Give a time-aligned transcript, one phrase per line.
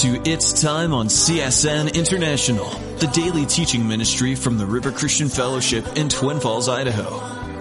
[0.00, 2.68] To It's Time on CSN International,
[2.98, 7.08] the daily teaching ministry from the River Christian Fellowship in Twin Falls, Idaho.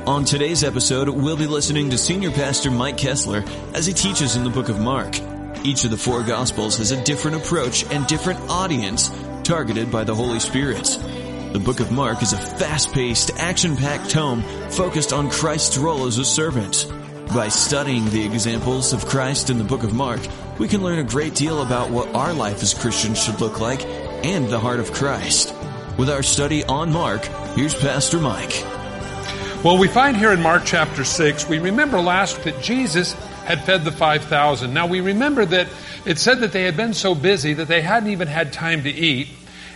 [0.06, 3.42] On today's episode, we'll be listening to Senior Pastor Mike Kessler
[3.74, 5.18] as he teaches in the book of Mark.
[5.64, 9.10] Each of the four Gospels has a different approach and different audience
[9.46, 10.84] targeted by the Holy Spirit.
[11.54, 14.42] The book of Mark is a fast-paced, action-packed tome
[14.72, 16.92] focused on Christ's role as a servant.
[17.34, 20.22] By studying the examples of Christ in the book of Mark,
[20.58, 23.84] we can learn a great deal about what our life as Christians should look like
[24.24, 25.54] and the heart of Christ.
[25.98, 27.26] With our study on Mark,
[27.56, 28.64] here's Pastor Mike.
[29.64, 33.14] Well, we find here in Mark chapter 6, we remember last that Jesus
[33.44, 34.74] had fed the 5,000.
[34.74, 35.68] Now we remember that
[36.06, 38.90] it said that they had been so busy that they hadn't even had time to
[38.90, 39.28] eat.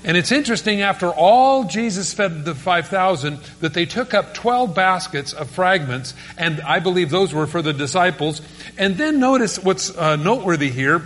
[0.03, 5.33] And it's interesting, after all Jesus fed the 5,000, that they took up 12 baskets
[5.33, 8.41] of fragments, and I believe those were for the disciples.
[8.77, 11.03] And then notice what's uh, noteworthy here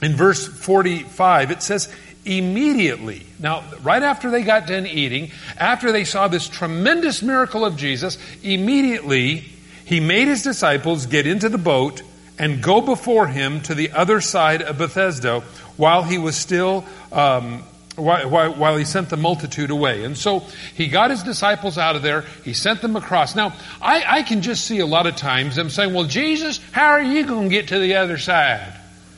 [0.00, 1.50] in verse 45.
[1.50, 1.94] It says,
[2.26, 3.26] immediately.
[3.38, 8.18] Now, right after they got done eating, after they saw this tremendous miracle of Jesus,
[8.42, 9.44] immediately
[9.84, 12.02] he made his disciples get into the boat
[12.38, 15.40] and go before him to the other side of Bethsaida
[15.76, 17.62] while he was still um,
[17.96, 20.04] while, he sent the multitude away.
[20.04, 20.40] And so
[20.74, 22.22] he got his disciples out of there.
[22.44, 23.34] He sent them across.
[23.34, 26.88] Now, I, I can just see a lot of times them saying, well, Jesus, how
[26.88, 28.72] are you going to get to the other side?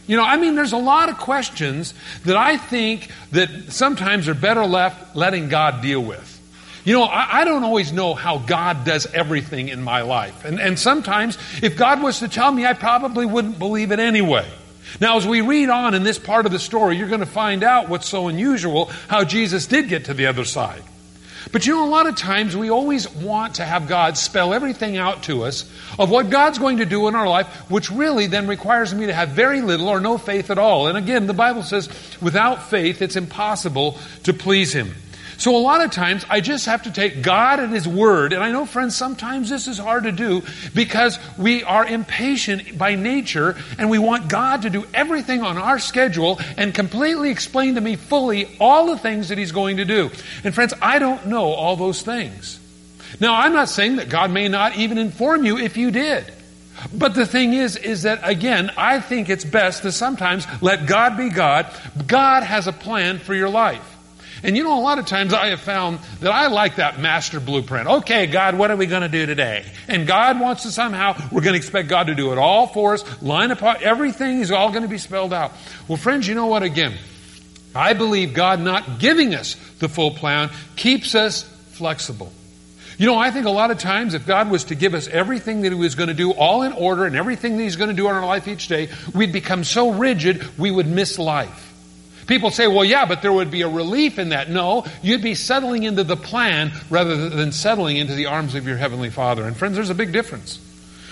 [0.06, 1.92] You know, I mean, there's a lot of questions
[2.24, 6.34] that I think that sometimes are better left letting God deal with.
[6.84, 10.46] You know, I, I, don't always know how God does everything in my life.
[10.46, 14.48] And, and sometimes, if God was to tell me, I probably wouldn't believe it anyway.
[15.00, 17.62] Now, as we read on in this part of the story, you're going to find
[17.62, 20.82] out what's so unusual, how Jesus did get to the other side.
[21.52, 24.96] But you know, a lot of times we always want to have God spell everything
[24.96, 28.46] out to us of what God's going to do in our life, which really then
[28.48, 30.88] requires me to have very little or no faith at all.
[30.88, 31.88] And again, the Bible says
[32.20, 34.94] without faith, it's impossible to please Him.
[35.38, 38.32] So a lot of times I just have to take God at His word.
[38.32, 40.42] And I know, friends, sometimes this is hard to do
[40.74, 45.78] because we are impatient by nature and we want God to do everything on our
[45.78, 50.10] schedule and completely explain to me fully all the things that He's going to do.
[50.42, 52.58] And friends, I don't know all those things.
[53.20, 56.24] Now, I'm not saying that God may not even inform you if you did.
[56.92, 61.16] But the thing is, is that again, I think it's best to sometimes let God
[61.16, 61.72] be God.
[62.08, 63.97] God has a plan for your life.
[64.42, 67.40] And you know, a lot of times I have found that I like that master
[67.40, 67.88] blueprint.
[67.88, 69.64] Okay, God, what are we going to do today?
[69.88, 72.94] And God wants to somehow, we're going to expect God to do it all for
[72.94, 75.52] us, line apart, everything is all going to be spelled out.
[75.88, 76.62] Well, friends, you know what?
[76.62, 76.94] Again,
[77.74, 82.32] I believe God not giving us the full plan keeps us flexible.
[82.98, 85.62] You know, I think a lot of times if God was to give us everything
[85.62, 87.96] that He was going to do all in order and everything that He's going to
[87.96, 91.67] do in our life each day, we'd become so rigid we would miss life.
[92.28, 94.50] People say, well, yeah, but there would be a relief in that.
[94.50, 98.76] No, you'd be settling into the plan rather than settling into the arms of your
[98.76, 99.44] Heavenly Father.
[99.44, 100.60] And friends, there's a big difference.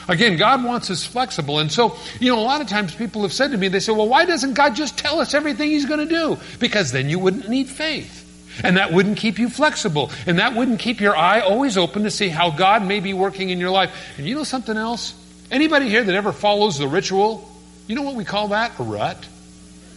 [0.08, 1.58] Again, God wants us flexible.
[1.58, 3.92] And so, you know, a lot of times people have said to me, they say,
[3.92, 6.38] well, why doesn't God just tell us everything He's going to do?
[6.60, 8.22] Because then you wouldn't need faith.
[8.62, 10.10] And that wouldn't keep you flexible.
[10.26, 13.50] And that wouldn't keep your eye always open to see how God may be working
[13.50, 13.90] in your life.
[14.18, 15.14] And you know something else?
[15.50, 17.50] Anybody here that ever follows the ritual?
[17.86, 18.78] You know what we call that?
[18.78, 19.26] A rut.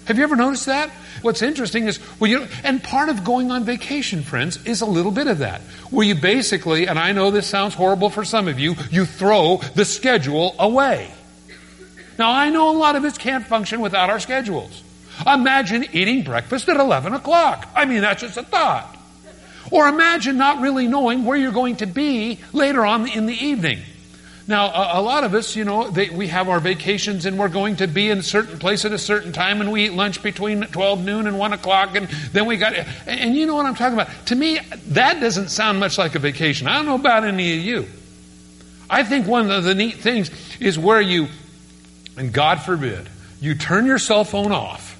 [0.09, 0.89] Have you ever noticed that?
[1.21, 5.27] What's interesting is, you and part of going on vacation, friends, is a little bit
[5.27, 5.61] of that.
[5.91, 9.57] Where you basically, and I know this sounds horrible for some of you, you throw
[9.75, 11.11] the schedule away.
[12.17, 14.81] Now, I know a lot of us can't function without our schedules.
[15.27, 17.69] Imagine eating breakfast at 11 o'clock.
[17.75, 18.97] I mean, that's just a thought.
[19.69, 23.81] Or imagine not really knowing where you're going to be later on in the evening.
[24.49, 27.49] Now, a, a lot of us, you know, they, we have our vacations and we're
[27.49, 30.23] going to be in a certain place at a certain time and we eat lunch
[30.23, 33.67] between 12 noon and 1 o'clock and then we got, and, and you know what
[33.67, 34.09] I'm talking about.
[34.25, 34.57] To me,
[34.87, 36.65] that doesn't sound much like a vacation.
[36.65, 37.87] I don't know about any of you.
[38.89, 41.27] I think one of the neat things is where you,
[42.17, 43.07] and God forbid,
[43.39, 44.97] you turn your cell phone off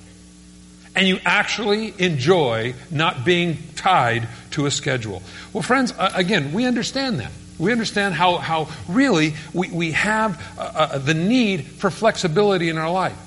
[0.96, 5.24] and you actually enjoy not being tied to a schedule.
[5.54, 7.32] Well, friends, again, we understand that.
[7.60, 12.78] We understand how, how really we, we have uh, uh, the need for flexibility in
[12.78, 13.18] our life.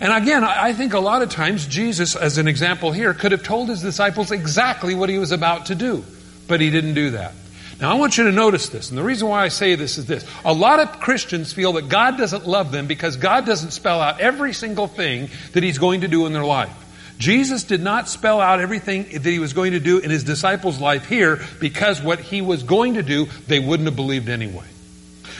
[0.00, 3.42] And again, I think a lot of times Jesus, as an example here, could have
[3.42, 6.04] told his disciples exactly what he was about to do,
[6.48, 7.34] but he didn't do that.
[7.80, 10.06] Now, I want you to notice this, and the reason why I say this is
[10.06, 10.24] this.
[10.44, 14.20] A lot of Christians feel that God doesn't love them because God doesn't spell out
[14.20, 16.72] every single thing that he's going to do in their life.
[17.18, 20.80] Jesus did not spell out everything that he was going to do in his disciples'
[20.80, 24.66] life here because what he was going to do, they wouldn't have believed anyway.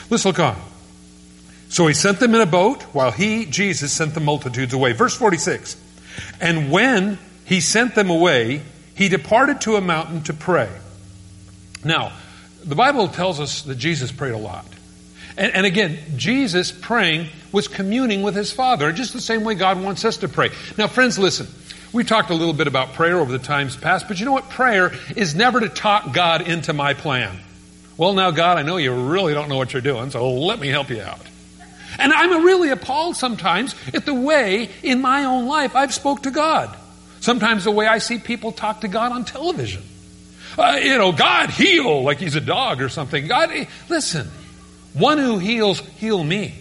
[0.09, 0.55] Let's look on.
[1.69, 4.93] So he sent them in a boat while he, Jesus, sent the multitudes away.
[4.93, 5.75] Verse 46.
[6.39, 8.61] And when he sent them away,
[8.95, 10.69] he departed to a mountain to pray.
[11.83, 12.13] Now,
[12.63, 14.65] the Bible tells us that Jesus prayed a lot.
[15.35, 19.81] And, and, again, Jesus praying was communing with his Father, just the same way God
[19.81, 20.51] wants us to pray.
[20.77, 21.47] Now, friends, listen.
[21.93, 24.49] We talked a little bit about prayer over the times past, but you know what?
[24.49, 27.37] Prayer is never to talk God into my plan.
[27.97, 30.69] Well, now, God, I know you really don't know what you're doing, so let me
[30.69, 31.21] help you out.
[31.99, 36.31] And I'm really appalled sometimes at the way in my own life I've spoke to
[36.31, 36.75] God.
[37.19, 39.83] Sometimes the way I see people talk to God on television.
[40.57, 43.27] Uh, you know, God heal like he's a dog or something.
[43.27, 43.51] God,
[43.87, 44.27] listen,
[44.93, 46.55] one who heals, heal me.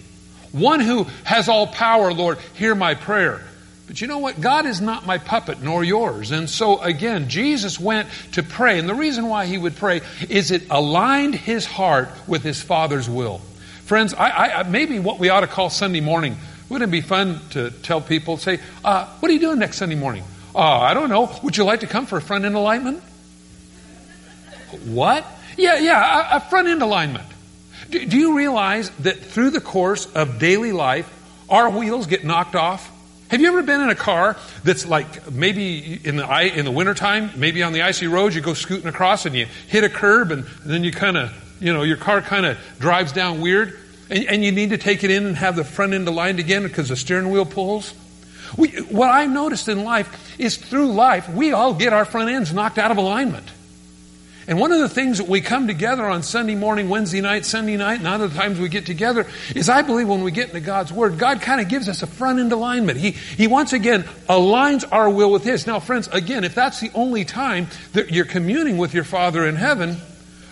[0.53, 3.43] One who has all power, Lord, hear my prayer.
[3.93, 4.41] But you know what?
[4.41, 6.31] God is not my puppet nor yours.
[6.31, 8.79] And so again, Jesus went to pray.
[8.79, 10.01] And the reason why he would pray
[10.31, 13.43] is it aligned his heart with his Father's will.
[13.85, 16.39] Friends, I, I, maybe what we ought to call Sunday morning,
[16.71, 19.95] wouldn't it be fun to tell people, say, uh, what are you doing next Sunday
[19.95, 20.25] morning?
[20.55, 21.31] Uh, I don't know.
[21.43, 23.03] Would you like to come for a front end alignment?
[24.87, 25.27] What?
[25.59, 27.27] Yeah, yeah, a, a front end alignment.
[27.91, 31.13] Do, do you realize that through the course of daily life,
[31.51, 32.89] our wheels get knocked off?
[33.33, 37.31] Have you ever been in a car that's like maybe in the in the wintertime,
[37.35, 40.45] maybe on the icy roads, you go scooting across and you hit a curb and
[40.67, 43.81] then you kind of, you know, your car kind of drives down weird
[44.11, 46.63] and, and, you need to take it in and have the front end aligned again
[46.63, 47.95] because the steering wheel pulls?
[48.59, 52.53] We, what I've noticed in life is through life, we all get our front ends
[52.53, 53.51] knocked out of alignment.
[54.49, 57.77] And one of the things that we come together on Sunday morning, Wednesday night, Sunday
[57.77, 60.93] night, and other times we get together is I believe when we get into God's
[60.93, 62.99] Word, God kind of gives us a front end alignment.
[62.99, 65.67] He, he once again aligns our will with His.
[65.67, 69.55] Now, friends, again, if that's the only time that you're communing with your Father in
[69.55, 69.99] heaven,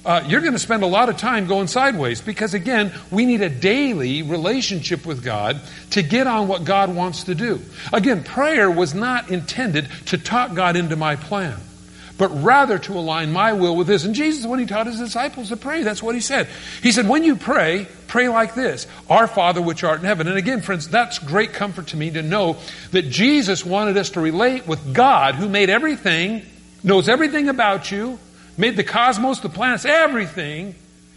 [0.05, 3.43] uh, you're going to spend a lot of time going sideways because, again, we need
[3.43, 5.61] a daily relationship with God
[5.91, 7.61] to get on what God wants to do.
[7.93, 11.61] Again, prayer was not intended to talk God into my plan
[12.21, 14.05] but rather to align my will with His.
[14.05, 16.49] And Jesus, when He taught His disciples to pray, that's what He said.
[16.83, 20.29] He said, when you pray, pray like this Our Father which art in heaven.
[20.29, 22.59] And again, friends, that's great comfort to me to know
[22.91, 26.43] that Jesus wanted us to relate with God who made everything,
[26.85, 28.19] knows everything about you,
[28.59, 30.75] made the cosmos, the planets, everything,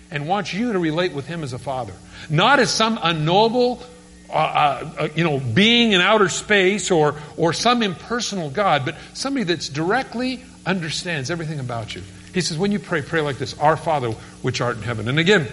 [0.09, 1.93] and wants you to relate with Him as a Father.
[2.29, 3.83] Not as some unknowable,
[4.29, 8.95] uh, uh, uh, you know, being in outer space or, or some impersonal God, but
[9.13, 12.01] somebody that's directly understands everything about you.
[12.33, 14.11] He says, when you pray, pray like this Our Father
[14.41, 15.07] which art in heaven.
[15.07, 15.47] And again,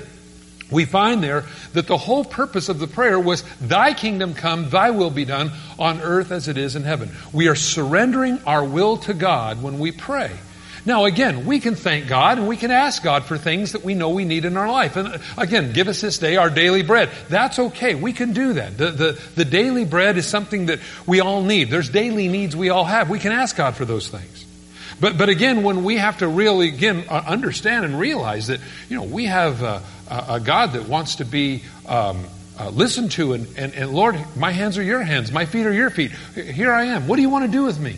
[0.71, 4.91] we find there that the whole purpose of the prayer was, Thy kingdom come, Thy
[4.91, 7.11] will be done on earth as it is in heaven.
[7.33, 10.31] We are surrendering our will to God when we pray.
[10.87, 13.95] Now, again, we can thank God and we can ask God for things that we
[13.95, 14.97] know we need in our life.
[14.97, 17.11] And uh, again, give us this day our daily bread.
[17.29, 17.95] That's okay.
[17.95, 18.79] We can do that.
[18.79, 21.69] The, the, the daily bread is something that we all need.
[21.69, 23.11] There's daily needs we all have.
[23.11, 24.47] We can ask God for those things.
[25.01, 28.97] But, but again, when we have to really, again, uh, understand and realize that, you
[28.97, 32.25] know, we have a, a God that wants to be um,
[32.59, 35.73] uh, listened to, and, and, and Lord, my hands are your hands, my feet are
[35.73, 36.11] your feet.
[36.35, 37.09] Here I am.
[37.09, 37.97] What do you want to do with me?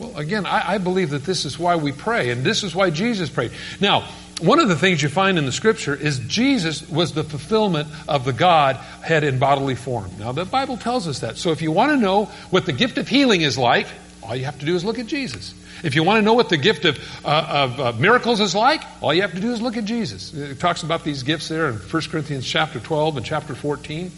[0.00, 2.90] Well, again, I, I believe that this is why we pray, and this is why
[2.90, 3.52] Jesus prayed.
[3.80, 4.08] Now,
[4.40, 8.24] one of the things you find in the scripture is Jesus was the fulfillment of
[8.24, 10.10] the Godhead in bodily form.
[10.18, 11.36] Now, the Bible tells us that.
[11.36, 13.86] So if you want to know what the gift of healing is like,
[14.22, 15.54] all you have to do is look at Jesus.
[15.82, 18.82] If you want to know what the gift of, uh, of uh, miracles is like,
[19.00, 20.34] all you have to do is look at Jesus.
[20.34, 24.12] It talks about these gifts there in 1 Corinthians chapter 12 and chapter 14.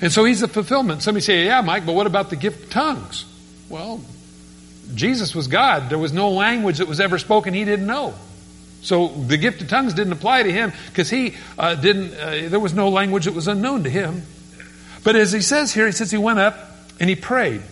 [0.00, 1.02] And so he's the fulfillment.
[1.02, 3.24] Somebody say, yeah, Mike, but what about the gift of tongues?
[3.68, 4.00] Well,
[4.94, 5.88] Jesus was God.
[5.88, 8.14] There was no language that was ever spoken he didn't know.
[8.82, 12.58] So the gift of tongues didn't apply to him because he uh, didn't, uh, there
[12.58, 14.22] was no language that was unknown to him.
[15.04, 16.56] But as he says here, he says he went up
[16.98, 17.62] and he prayed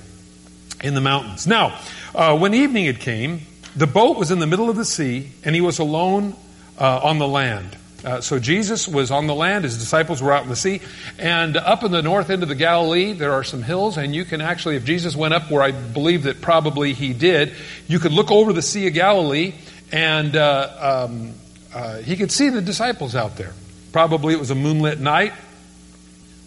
[0.82, 1.46] in the mountains.
[1.46, 1.78] Now,
[2.14, 3.40] uh, when evening had came,
[3.76, 6.34] the boat was in the middle of the sea, and he was alone
[6.78, 7.76] uh, on the land.
[8.04, 10.80] Uh, so Jesus was on the land, his disciples were out in the sea,
[11.18, 14.24] and up in the north end of the Galilee, there are some hills, and you
[14.24, 17.52] can actually, if Jesus went up where I believe that probably he did,
[17.88, 19.52] you could look over the Sea of Galilee,
[19.92, 21.34] and uh, um,
[21.74, 23.52] uh, he could see the disciples out there.
[23.92, 25.34] Probably it was a moonlit night.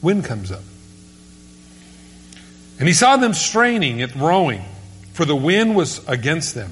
[0.01, 0.63] Wind comes up.
[2.79, 4.63] And he saw them straining at rowing,
[5.13, 6.71] for the wind was against them,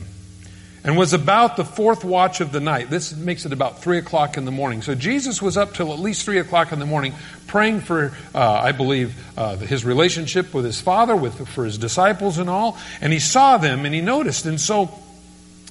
[0.84, 2.90] and was about the fourth watch of the night.
[2.90, 4.82] This makes it about three o'clock in the morning.
[4.82, 7.14] So Jesus was up till at least three o'clock in the morning,
[7.46, 12.40] praying for, uh, I believe, uh, his relationship with his father, with for his disciples
[12.40, 12.80] and all.
[13.00, 14.90] And he saw them, and he noticed, and so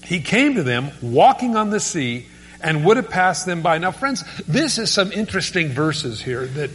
[0.05, 2.27] he came to them, walking on the sea,
[2.63, 3.79] and would have passed them by.
[3.79, 6.71] Now, friends, this is some interesting verses here that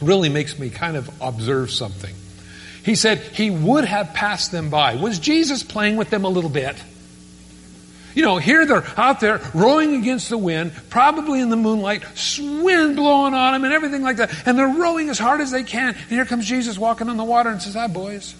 [0.00, 2.14] really makes me kind of observe something.
[2.84, 4.96] He said he would have passed them by.
[4.96, 6.76] Was Jesus playing with them a little bit?
[8.14, 12.04] You know, here they're out there rowing against the wind, probably in the moonlight,
[12.38, 14.46] wind blowing on them and everything like that.
[14.46, 15.94] And they're rowing as hard as they can.
[15.94, 18.34] And here comes Jesus walking on the water and says, Hi, boys.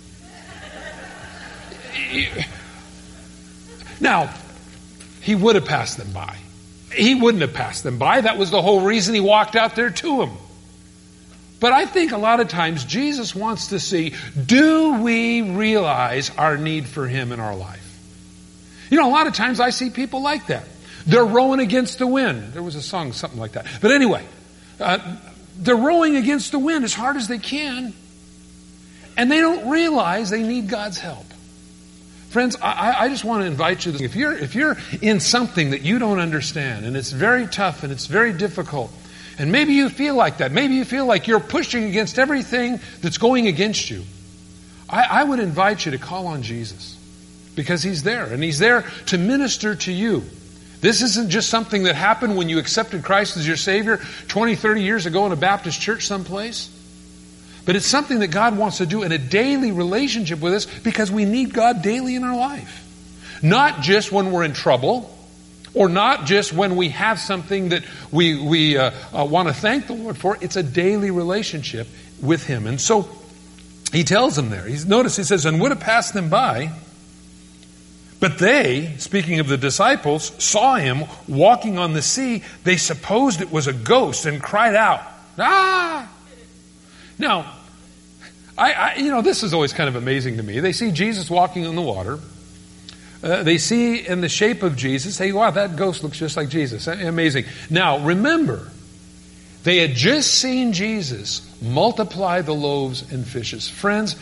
[4.00, 4.32] Now,
[5.22, 6.36] he would have passed them by.
[6.92, 8.20] He wouldn't have passed them by.
[8.20, 10.36] That was the whole reason he walked out there to them.
[11.64, 14.12] But I think a lot of times Jesus wants to see
[14.44, 17.80] do we realize our need for him in our life?
[18.90, 20.66] You know, a lot of times I see people like that.
[21.06, 22.52] They're rowing against the wind.
[22.52, 23.66] There was a song, something like that.
[23.80, 24.26] But anyway,
[24.78, 25.16] uh,
[25.56, 27.94] they're rowing against the wind as hard as they can,
[29.16, 31.25] and they don't realize they need God's help.
[32.28, 33.94] Friends, I, I, just want to invite you.
[33.94, 37.90] If you're if you're in something that you don't understand, and it's very tough and
[37.90, 38.92] it's very difficult,
[39.38, 43.18] and maybe you feel like that, maybe you feel like you're pushing against everything that's
[43.18, 44.04] going against you,
[44.88, 46.98] I, I would invite you to call on Jesus
[47.56, 50.24] because He's there, and He's there to minister to you.
[50.80, 54.82] This isn't just something that happened when you accepted Christ as your Savior 20, 30
[54.82, 56.70] years ago in a Baptist church someplace.
[57.64, 61.10] But it's something that God wants to do in a daily relationship with us because
[61.10, 62.82] we need God daily in our life.
[63.42, 65.10] Not just when we're in trouble,
[65.74, 69.86] or not just when we have something that we, we uh, uh, want to thank
[69.86, 70.38] the Lord for.
[70.40, 71.88] It's a daily relationship
[72.22, 72.66] with Him.
[72.66, 73.08] And so
[73.92, 74.66] he tells them there.
[74.66, 76.72] He's, notice he says, and would have passed them by
[78.24, 82.42] but they, speaking of the disciples, saw him walking on the sea.
[82.62, 85.02] They supposed it was a ghost and cried out,
[85.38, 86.10] Ah!
[87.18, 87.52] Now,
[88.56, 90.60] I, I, you know, this is always kind of amazing to me.
[90.60, 92.18] They see Jesus walking on the water.
[93.24, 96.50] Uh, they see in the shape of Jesus, say, wow, that ghost looks just like
[96.50, 96.86] Jesus.
[96.86, 97.46] Amazing.
[97.70, 98.68] Now, remember,
[99.62, 103.66] they had just seen Jesus multiply the loaves and fishes.
[103.66, 104.14] Friends,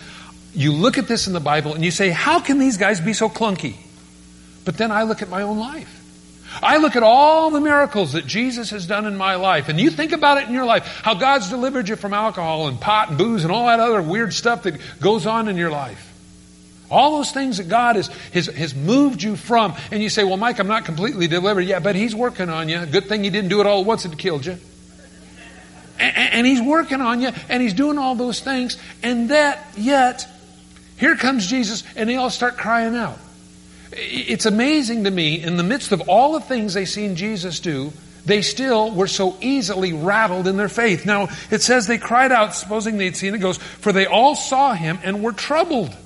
[0.54, 3.12] you look at this in the Bible and you say, how can these guys be
[3.12, 3.74] so clunky?
[4.64, 5.98] But then I look at my own life.
[6.62, 9.90] I look at all the miracles that Jesus has done in my life, and you
[9.90, 13.18] think about it in your life, how God's delivered you from alcohol and pot and
[13.18, 16.11] booze and all that other weird stuff that goes on in your life.
[16.92, 20.36] All those things that God has, has, has moved you from, and you say, Well,
[20.36, 21.62] Mike, I'm not completely delivered.
[21.62, 22.84] Yeah, but He's working on you.
[22.84, 24.58] Good thing He didn't do it all at once, it killed you.
[25.98, 30.28] And, and He's working on you, and He's doing all those things, and that yet,
[30.98, 33.18] here comes Jesus, and they all start crying out.
[33.92, 37.92] It's amazing to me, in the midst of all the things they seen Jesus do,
[38.24, 41.06] they still were so easily rattled in their faith.
[41.06, 44.74] Now, it says they cried out, supposing they'd seen it, goes, for they all saw
[44.74, 45.96] him and were troubled.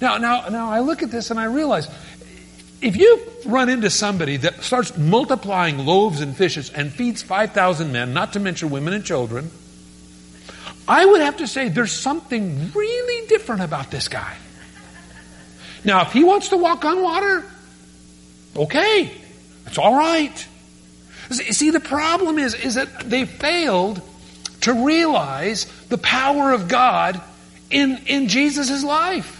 [0.00, 1.88] Now, now, now I look at this and I realize,
[2.80, 8.12] if you run into somebody that starts multiplying loaves and fishes and feeds 5,000 men,
[8.12, 9.50] not to mention women and children,
[10.86, 14.36] I would have to say there's something really different about this guy.
[15.84, 17.44] Now, if he wants to walk on water,
[18.56, 19.12] okay,
[19.66, 20.46] it's all right.
[21.30, 24.00] See, the problem is, is that they failed
[24.62, 27.20] to realize the power of God
[27.70, 29.37] in, in Jesus' life.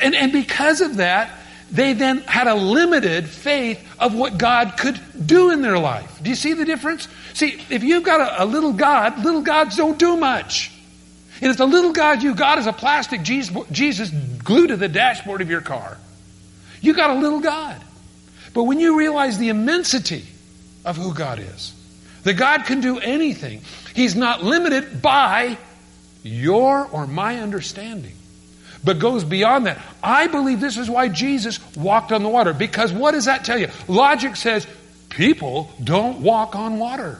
[0.00, 1.30] And, and because of that,
[1.70, 6.22] they then had a limited faith of what God could do in their life.
[6.22, 7.08] Do you see the difference?
[7.32, 10.70] See, if you've got a, a little God, little gods don't do much.
[11.40, 14.10] And if the little God you got is a plastic Jesus
[14.44, 15.98] glued to the dashboard of your car,
[16.80, 17.80] you got a little God.
[18.52, 20.24] But when you realize the immensity
[20.84, 21.72] of who God is,
[22.22, 23.62] that God can do anything,
[23.94, 25.58] He's not limited by
[26.22, 28.14] your or my understanding,
[28.84, 29.78] but goes beyond that.
[30.02, 32.52] I believe this is why Jesus walked on the water.
[32.52, 33.68] Because what does that tell you?
[33.88, 34.66] Logic says
[35.08, 37.18] people don't walk on water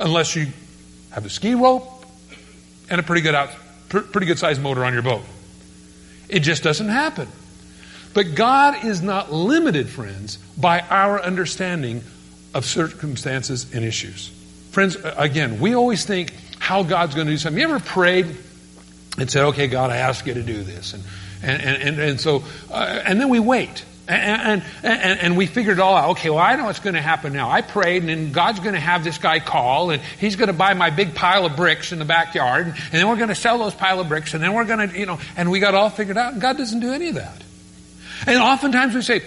[0.00, 0.48] unless you
[1.10, 2.04] have a ski rope
[2.90, 3.50] and a pretty good out,
[3.88, 5.22] pretty good sized motor on your boat.
[6.28, 7.28] It just doesn't happen.
[8.14, 12.02] But God is not limited, friends, by our understanding
[12.54, 14.28] of circumstances and issues.
[14.70, 17.60] Friends, again, we always think how God's going to do something.
[17.60, 18.36] You ever prayed
[19.18, 20.94] and said, okay, God, I ask you to do this?
[20.94, 21.04] And,
[21.42, 23.84] and, and, and so, uh, and then we wait.
[24.08, 26.10] And, and, and, we figured it all out.
[26.12, 27.50] Okay, well, I know what's going to happen now.
[27.50, 30.72] I prayed, and God's going to have this guy call, and he's going to buy
[30.72, 33.74] my big pile of bricks in the backyard, and then we're going to sell those
[33.74, 36.16] pile of bricks, and then we're going to, you know, and we got all figured
[36.16, 37.42] out, and God doesn't do any of that.
[38.26, 39.22] And oftentimes we say,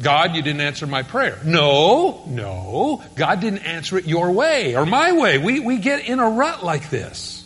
[0.00, 1.40] God, you didn't answer my prayer.
[1.44, 5.38] No, no, God didn't answer it your way or my way.
[5.38, 7.39] We, we get in a rut like this.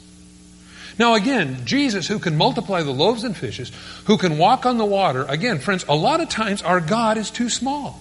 [0.98, 3.72] Now, again, Jesus, who can multiply the loaves and fishes,
[4.04, 7.30] who can walk on the water, again, friends, a lot of times our God is
[7.30, 8.00] too small.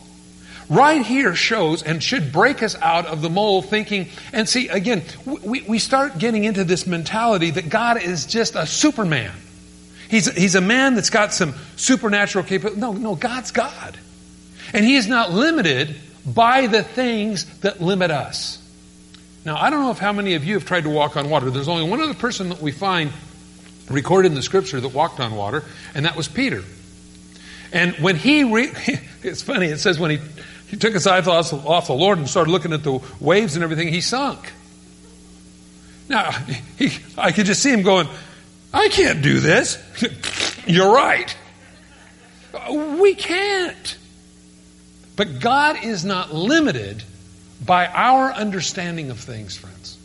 [0.69, 4.09] right here shows and should break us out of the mold thinking.
[4.31, 8.65] And see, again, we, we start getting into this mentality that God is just a
[8.65, 9.31] superman.
[10.09, 12.79] He's, he's a man that's got some supernatural capability.
[12.79, 13.97] No, no, God's God.
[14.73, 15.95] And He is not limited
[16.25, 18.59] by the things that limit us.
[19.45, 21.49] Now, I don't know if how many of you have tried to walk on water.
[21.49, 23.11] There's only one other person that we find
[23.89, 26.63] recorded in the scripture that walked on water, and that was Peter.
[27.73, 28.71] And when he, re-
[29.23, 30.19] it's funny, it says when he,
[30.67, 33.63] he took his eyes off, off the Lord and started looking at the waves and
[33.63, 34.51] everything, he sunk.
[36.07, 36.31] Now,
[36.77, 38.07] he, I could just see him going,
[38.73, 39.77] I can't do this.
[40.67, 41.35] You're right.
[42.69, 43.97] We can't.
[45.15, 47.03] But God is not limited
[47.65, 49.97] by our understanding of things, friends.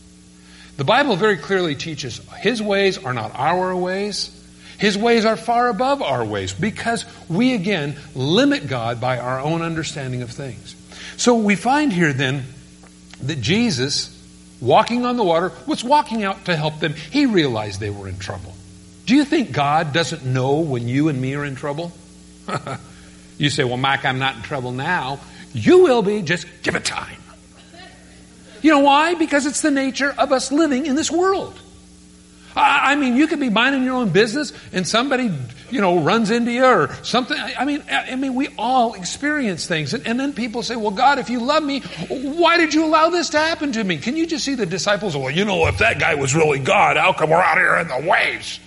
[0.76, 4.34] The Bible very clearly teaches His ways are not our ways.
[4.78, 9.60] His ways are far above our ways because we again limit God by our own
[9.60, 10.76] understanding of things.
[11.16, 12.44] So we find here then
[13.22, 14.16] that Jesus,
[14.60, 16.94] walking on the water, was walking out to help them.
[16.94, 18.54] He realized they were in trouble.
[19.04, 21.90] Do you think God doesn't know when you and me are in trouble?
[23.38, 25.18] you say, well, Mike, I'm not in trouble now.
[25.52, 27.16] You will be, just give it time.
[28.62, 29.14] You know why?
[29.14, 31.58] Because it's the nature of us living in this world.
[32.56, 35.30] I mean, you could be minding your own business and somebody,
[35.70, 37.36] you know, runs into you or something.
[37.38, 39.94] I mean, I mean, we all experience things.
[39.94, 43.10] And, and then people say, well, God, if you love me, why did you allow
[43.10, 43.98] this to happen to me?
[43.98, 45.16] Can you just see the disciples?
[45.16, 47.88] Well, you know, if that guy was really God, how come we're out here in
[47.88, 48.58] the waves?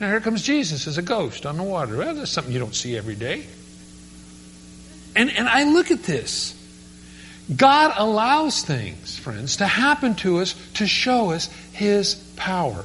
[0.00, 1.98] And here comes Jesus as a ghost on the water.
[1.98, 3.44] Well, that's something you don't see every day.
[5.14, 6.54] And, and I look at this.
[7.54, 12.84] God allows things, friends, to happen to us to show us His power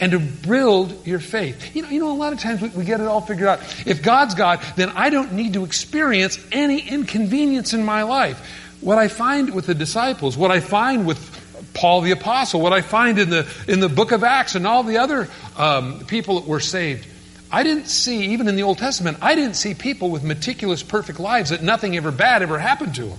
[0.00, 1.76] and to build your faith.
[1.76, 3.60] You know, you know, a lot of times we, we, get it all figured out.
[3.86, 8.38] If God's God, then I don't need to experience any inconvenience in my life.
[8.80, 11.40] What I find with the disciples, what I find with
[11.74, 14.82] Paul the apostle, what I find in the in the book of Acts and all
[14.82, 17.06] the other um, people that were saved,
[17.50, 19.18] I didn't see even in the Old Testament.
[19.20, 23.04] I didn't see people with meticulous, perfect lives that nothing ever bad ever happened to
[23.04, 23.18] them.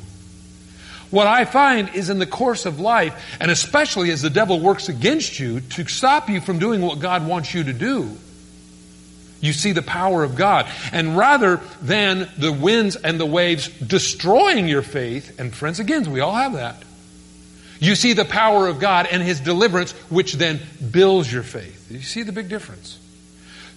[1.12, 4.90] What I find is in the course of life, and especially as the devil works
[4.90, 8.18] against you to stop you from doing what God wants you to do,
[9.42, 10.68] you see the power of God.
[10.92, 16.20] And rather than the winds and the waves destroying your faith, and friends, again, we
[16.20, 16.82] all have that,
[17.80, 20.60] you see the power of God and His deliverance, which then
[20.92, 21.92] builds your faith.
[21.92, 23.00] You see the big difference.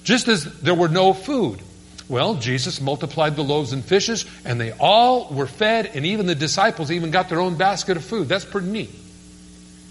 [0.04, 1.60] Just as there were no food,
[2.08, 6.34] well, Jesus multiplied the loaves and fishes, and they all were fed, and even the
[6.34, 8.28] disciples even got their own basket of food.
[8.28, 8.90] That's pretty neat.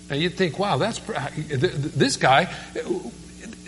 [0.10, 2.46] Now you'd think, wow, that's this guy.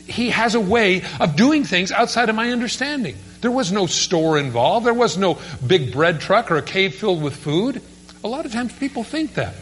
[0.08, 3.16] He has a way of doing things outside of my understanding.
[3.42, 4.86] There was no store involved.
[4.86, 7.82] There was no big bread truck or a cave filled with food.
[8.24, 9.54] A lot of times people think that.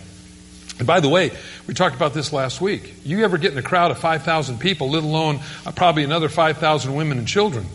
[0.77, 1.31] And by the way,
[1.65, 2.93] we talked about this last week.
[3.03, 6.93] You ever get in a crowd of 5,000 people, let alone uh, probably another 5,000
[6.93, 7.65] women and children?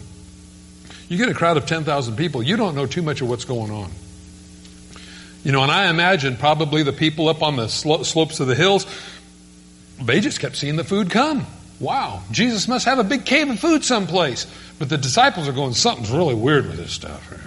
[1.13, 3.71] You get a crowd of 10,000 people, you don't know too much of what's going
[3.71, 3.91] on.
[5.45, 8.55] You know, and I imagine probably the people up on the slo- slopes of the
[8.55, 8.87] hills,
[10.01, 11.45] they just kept seeing the food come.
[11.79, 14.47] Wow, Jesus must have a big cave of food someplace.
[14.79, 17.31] But the disciples are going, something's really weird with this stuff.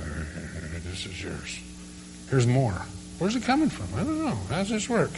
[0.86, 1.60] This is yours.
[2.30, 2.80] Here's more.
[3.18, 3.88] Where's it coming from?
[4.00, 4.36] I don't know.
[4.48, 5.12] How does this work?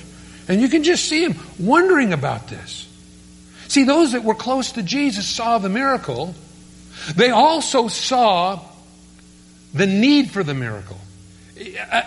[0.48, 2.88] And you can just see them wondering about this.
[3.68, 6.34] See, those that were close to Jesus saw the miracle,
[7.16, 8.60] they also saw
[9.74, 10.98] the need for the miracle.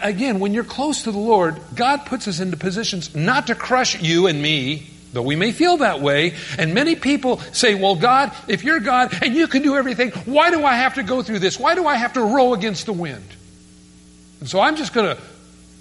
[0.03, 4.01] Again, when you're close to the Lord, God puts us into positions not to crush
[4.01, 6.35] you and me, though we may feel that way.
[6.57, 10.51] And many people say, Well, God, if you're God and you can do everything, why
[10.51, 11.59] do I have to go through this?
[11.59, 13.27] Why do I have to row against the wind?
[14.39, 15.23] And so I'm just going to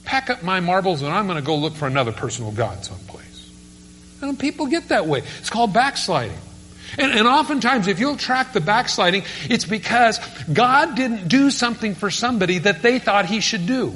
[0.04, 3.52] pack up my marbles and I'm going to go look for another personal God someplace.
[4.22, 5.22] And people get that way.
[5.40, 6.38] It's called backsliding.
[6.98, 10.20] And, and oftentimes, if you'll track the backsliding, it's because
[10.52, 13.96] God didn't do something for somebody that they thought he should do.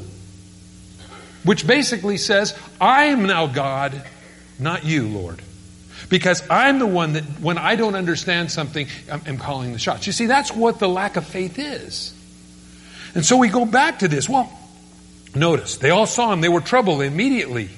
[1.43, 4.01] Which basically says, I am now God,
[4.60, 5.41] not you, Lord.
[6.10, 10.06] Because I'm the one that, when I don't understand something, I'm, I'm calling the shots.
[10.08, 12.13] You see, that's what the lack of faith is.
[13.15, 14.29] And so we go back to this.
[14.29, 14.51] Well,
[15.36, 16.41] notice, they all saw him.
[16.41, 17.69] They were troubled immediately.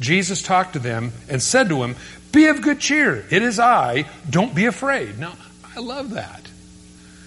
[0.00, 1.96] Jesus talked to them and said to him,
[2.32, 3.24] be of good cheer.
[3.30, 4.06] It is I.
[4.28, 5.18] Don't be afraid.
[5.18, 5.34] Now,
[5.76, 6.42] I love that.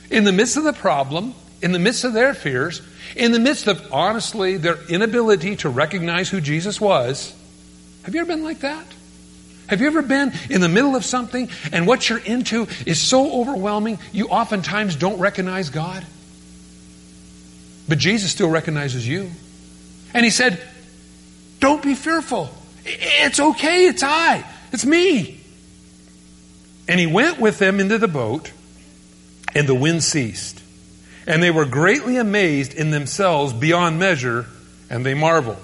[0.09, 2.81] In the midst of the problem, in the midst of their fears,
[3.15, 7.33] in the midst of, honestly, their inability to recognize who Jesus was,
[8.03, 8.85] have you ever been like that?
[9.67, 13.31] Have you ever been in the middle of something and what you're into is so
[13.41, 16.05] overwhelming you oftentimes don't recognize God?
[17.87, 19.31] But Jesus still recognizes you.
[20.13, 20.61] And he said,
[21.59, 22.49] Don't be fearful.
[22.85, 23.85] It's okay.
[23.85, 24.43] It's I.
[24.73, 25.39] It's me.
[26.87, 28.51] And he went with them into the boat,
[29.55, 30.61] and the wind ceased.
[31.25, 34.47] And they were greatly amazed in themselves beyond measure,
[34.89, 35.61] and they marveled.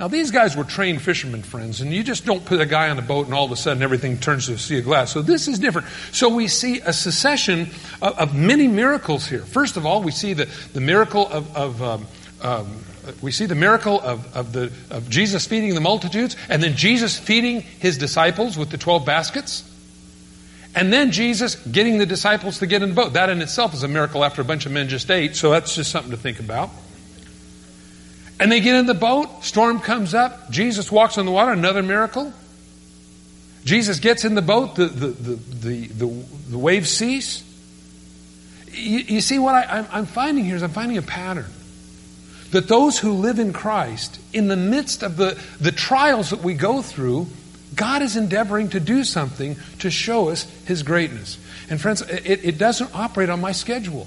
[0.00, 2.98] Now, these guys were trained fishermen, friends, and you just don't put a guy on
[2.98, 5.12] a boat and all of a sudden everything turns to a sea of glass.
[5.12, 5.86] So, this is different.
[6.12, 9.42] So, we see a succession of, of many miracles here.
[9.42, 12.06] First of all, we see the, the miracle of, of um,
[12.40, 12.84] um,
[13.20, 17.18] we see the miracle of, of, the, of Jesus feeding the multitudes, and then Jesus
[17.18, 19.68] feeding his disciples with the 12 baskets.
[20.74, 23.12] And then Jesus getting the disciples to get in the boat.
[23.12, 25.74] That in itself is a miracle after a bunch of men just ate, so that's
[25.74, 26.70] just something to think about.
[28.40, 31.82] And they get in the boat, storm comes up, Jesus walks on the water, another
[31.82, 32.32] miracle.
[33.64, 37.44] Jesus gets in the boat, the, the, the, the, the, waves cease.
[38.72, 41.46] You, you see, what I, I'm finding here is I'm finding a pattern.
[42.52, 46.54] That those who live in Christ, in the midst of the, the trials that we
[46.54, 47.26] go through,
[47.74, 51.38] God is endeavoring to do something to show us His greatness.
[51.70, 54.06] And friends, it, it doesn't operate on my schedule.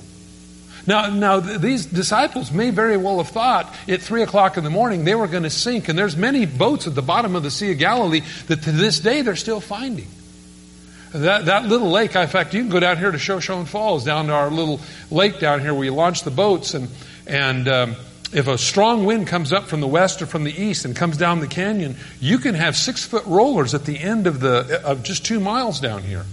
[0.87, 5.03] Now, now these disciples may very well have thought at three o'clock in the morning
[5.03, 7.71] they were going to sink, and there's many boats at the bottom of the Sea
[7.71, 10.07] of Galilee that to this day they're still finding.
[11.13, 14.27] That, that little lake, in fact, you can go down here to Shoshone Falls, down
[14.27, 16.89] to our little lake down here where we launch the boats, and
[17.25, 17.95] and um,
[18.33, 21.17] if a strong wind comes up from the west or from the east and comes
[21.17, 25.03] down the canyon, you can have six foot rollers at the end of the of
[25.03, 26.25] just two miles down here.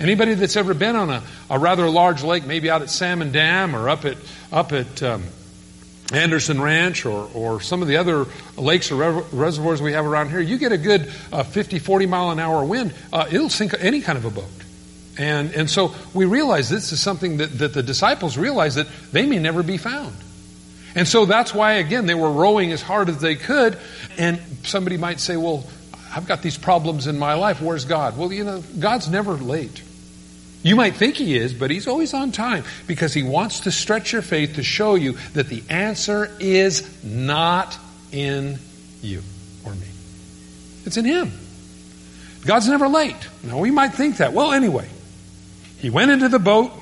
[0.00, 3.76] Anybody that's ever been on a, a rather large lake, maybe out at Salmon Dam
[3.76, 4.16] or up at
[4.50, 5.24] up at um,
[6.12, 8.26] Anderson Ranch or, or some of the other
[8.56, 12.30] lakes or reservoirs we have around here, you get a good uh, 50, 40 mile
[12.30, 14.44] an hour wind, uh, it'll sink any kind of a boat.
[15.18, 19.26] And, and so we realize this is something that, that the disciples realize that they
[19.26, 20.14] may never be found.
[20.94, 23.78] And so that's why, again, they were rowing as hard as they could.
[24.18, 25.64] And somebody might say, well,
[26.14, 27.60] I've got these problems in my life.
[27.62, 28.18] Where's God?
[28.18, 29.82] Well, you know, God's never late.
[30.62, 34.12] You might think He is, but He's always on time because He wants to stretch
[34.12, 37.76] your faith to show you that the answer is not
[38.12, 38.58] in
[39.00, 39.22] you
[39.64, 39.86] or me.
[40.84, 41.32] It's in Him.
[42.44, 43.16] God's never late.
[43.42, 44.32] Now, we might think that.
[44.32, 44.88] Well, anyway,
[45.78, 46.72] He went into the boat,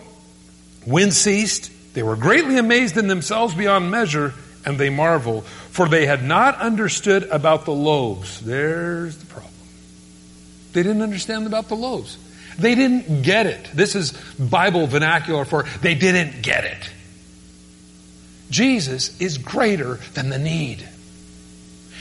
[0.87, 6.07] wind ceased, they were greatly amazed in themselves beyond measure, and they marveled, for they
[6.07, 8.41] had not understood about the loaves.
[8.41, 9.53] There's the problem.
[10.73, 12.17] They didn't understand about the loaves.
[12.59, 13.71] They didn't get it.
[13.75, 16.91] This is Bible vernacular for they didn't get it.
[18.51, 20.87] Jesus is greater than the need.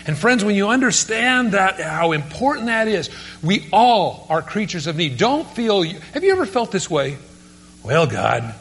[0.05, 3.09] And friends, when you understand that, how important that is,
[3.43, 5.17] we all are creatures of need.
[5.17, 7.17] Don't feel, have you ever felt this way?
[7.83, 8.55] Well, God,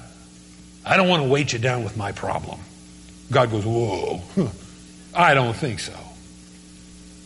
[0.89, 2.61] I don't want to weight you down with my problem.
[3.31, 4.23] God goes, Whoa,
[5.15, 5.95] I don't think so.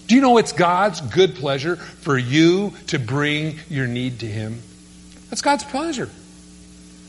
[0.08, 4.60] Do you know it's God's good pleasure for you to bring your need to Him?
[5.30, 6.10] That's God's pleasure.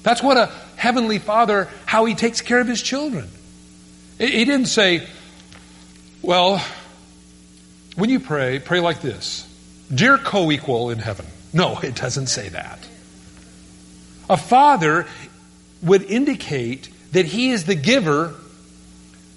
[0.03, 3.29] That's what a heavenly father, how he takes care of his children.
[4.19, 5.07] He didn't say,
[6.21, 6.63] well,
[7.95, 9.47] when you pray, pray like this
[9.93, 11.25] Dear co equal in heaven.
[11.53, 12.79] No, it doesn't say that.
[14.29, 15.07] A father
[15.83, 18.33] would indicate that he is the giver.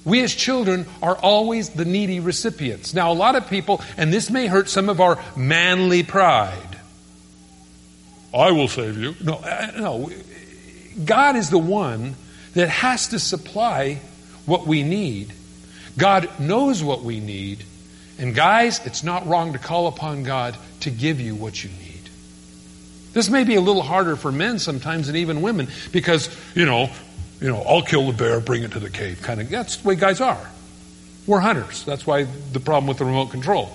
[0.04, 2.94] We as children are always the needy recipients.
[2.94, 6.78] Now, a lot of people, and this may hurt some of our manly pride.
[8.32, 9.14] I will save you.
[9.22, 10.10] No, uh, no.
[11.04, 12.14] God is the one
[12.54, 14.00] that has to supply
[14.46, 15.32] what we need.
[15.98, 17.64] God knows what we need.
[18.18, 21.85] And guys, it's not wrong to call upon God to give you what you need.
[23.16, 26.90] This may be a little harder for men sometimes than even women because, you know,
[27.40, 29.22] you know, I'll kill the bear, bring it to the cave.
[29.22, 30.50] Kind of that's the way guys are.
[31.26, 31.82] We're hunters.
[31.86, 33.72] That's why the problem with the remote control.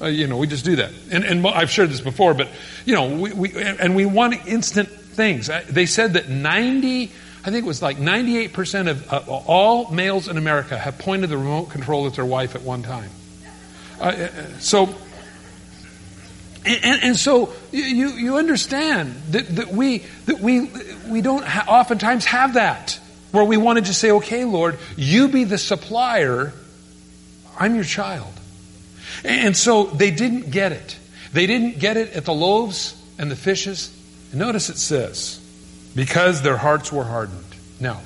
[0.00, 0.90] Uh, you know, we just do that.
[1.10, 2.48] And, and I've shared this before, but
[2.86, 5.50] you know, we, we and we want instant things.
[5.68, 10.38] They said that 90, I think it was like 98% of uh, all males in
[10.38, 13.10] America have pointed the remote control at their wife at one time.
[14.00, 14.28] Uh, uh
[14.60, 14.94] so
[16.64, 20.70] and, and, so you, you understand that, that, we, that we,
[21.08, 23.00] we don't ha- oftentimes have that,
[23.32, 26.52] where we want to say, okay, Lord, you be the supplier,
[27.58, 28.32] I'm your child.
[29.24, 30.98] And so they didn't get it.
[31.32, 33.96] They didn't get it at the loaves and the fishes.
[34.30, 35.40] And notice it says,
[35.94, 37.44] because their hearts were hardened.
[37.80, 38.00] Now,